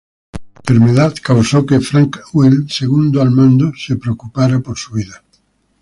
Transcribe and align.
Su 0.65 0.73
enfermedad 0.73 1.13
causó 1.23 1.63
que 1.63 1.79
Frank 1.79 2.17
Wild, 2.33 2.71
segundo 2.71 3.21
al 3.21 3.29
mando, 3.29 3.71
se 3.77 3.97
preocupara 3.97 4.57
por 4.59 4.75
su 4.75 4.93
vida. 4.93 5.21